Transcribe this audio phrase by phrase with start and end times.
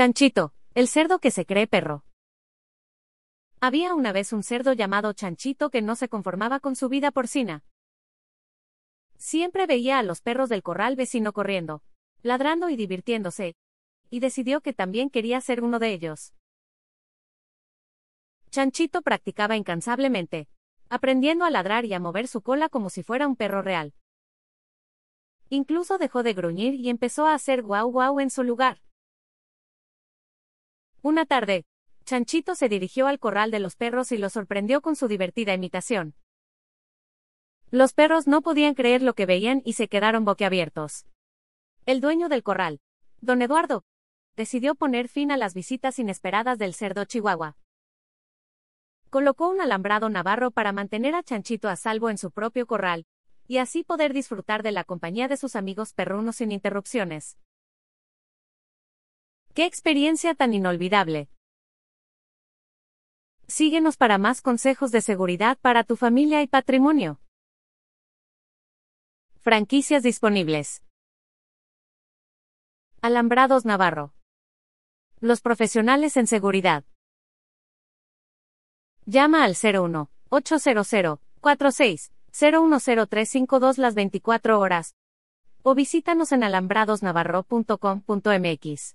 [0.00, 2.06] Chanchito, el cerdo que se cree perro.
[3.60, 7.66] Había una vez un cerdo llamado Chanchito que no se conformaba con su vida porcina.
[9.18, 11.82] Siempre veía a los perros del corral vecino corriendo,
[12.22, 13.56] ladrando y divirtiéndose,
[14.08, 16.32] y decidió que también quería ser uno de ellos.
[18.48, 20.48] Chanchito practicaba incansablemente,
[20.88, 23.92] aprendiendo a ladrar y a mover su cola como si fuera un perro real.
[25.50, 28.80] Incluso dejó de gruñir y empezó a hacer guau guau en su lugar.
[31.02, 31.64] Una tarde,
[32.04, 36.14] Chanchito se dirigió al corral de los perros y lo sorprendió con su divertida imitación.
[37.70, 41.06] Los perros no podían creer lo que veían y se quedaron boquiabiertos.
[41.86, 42.80] El dueño del corral,
[43.20, 43.84] don Eduardo,
[44.36, 47.56] decidió poner fin a las visitas inesperadas del cerdo chihuahua.
[49.08, 53.06] Colocó un alambrado navarro para mantener a Chanchito a salvo en su propio corral,
[53.46, 57.38] y así poder disfrutar de la compañía de sus amigos perrunos sin interrupciones.
[59.54, 61.28] ¡Qué experiencia tan inolvidable!
[63.48, 67.20] Síguenos para más consejos de seguridad para tu familia y patrimonio.
[69.40, 70.84] Franquicias disponibles.
[73.02, 74.14] Alambrados Navarro.
[75.18, 76.84] Los profesionales en seguridad.
[79.04, 84.94] Llama al 01 800 46 010352 las 24 horas
[85.62, 88.94] o visítanos en alambradosnavarro.com.mx.